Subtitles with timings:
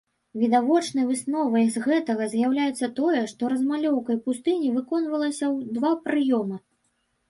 [0.43, 6.65] Відавочнай высновай з гэтага з'яўляецца тое, што размалёўка пустыні выконвалася ў два прыёмы.